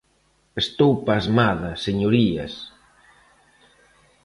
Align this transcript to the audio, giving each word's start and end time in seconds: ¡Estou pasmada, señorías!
¡Estou 0.61 0.91
pasmada, 1.09 1.71
señorías! 1.85 2.53